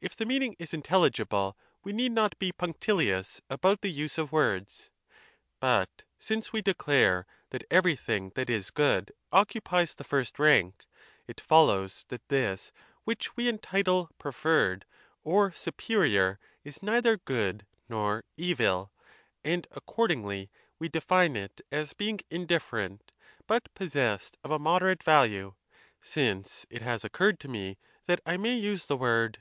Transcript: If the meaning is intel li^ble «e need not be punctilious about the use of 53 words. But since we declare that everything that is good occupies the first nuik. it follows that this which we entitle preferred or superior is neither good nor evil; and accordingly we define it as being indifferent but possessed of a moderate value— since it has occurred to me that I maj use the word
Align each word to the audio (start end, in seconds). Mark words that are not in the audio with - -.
If 0.00 0.16
the 0.16 0.26
meaning 0.26 0.56
is 0.58 0.72
intel 0.72 1.08
li^ble 1.08 1.54
«e 1.86 1.92
need 1.92 2.10
not 2.10 2.36
be 2.40 2.50
punctilious 2.50 3.40
about 3.48 3.82
the 3.82 3.88
use 3.88 4.18
of 4.18 4.30
53 4.30 4.36
words. 4.36 4.90
But 5.60 6.02
since 6.18 6.52
we 6.52 6.60
declare 6.60 7.24
that 7.50 7.62
everything 7.70 8.32
that 8.34 8.50
is 8.50 8.72
good 8.72 9.12
occupies 9.30 9.94
the 9.94 10.02
first 10.02 10.34
nuik. 10.38 10.72
it 11.28 11.40
follows 11.40 12.04
that 12.08 12.28
this 12.30 12.72
which 13.04 13.36
we 13.36 13.48
entitle 13.48 14.10
preferred 14.18 14.86
or 15.22 15.52
superior 15.52 16.40
is 16.64 16.82
neither 16.82 17.18
good 17.18 17.64
nor 17.88 18.24
evil; 18.36 18.90
and 19.44 19.68
accordingly 19.70 20.50
we 20.80 20.88
define 20.88 21.36
it 21.36 21.60
as 21.70 21.92
being 21.94 22.18
indifferent 22.28 23.12
but 23.46 23.72
possessed 23.74 24.36
of 24.42 24.50
a 24.50 24.58
moderate 24.58 25.04
value— 25.04 25.54
since 26.00 26.66
it 26.70 26.82
has 26.82 27.04
occurred 27.04 27.38
to 27.38 27.46
me 27.46 27.78
that 28.06 28.20
I 28.26 28.36
maj 28.36 28.60
use 28.60 28.86
the 28.86 28.96
word 28.96 29.40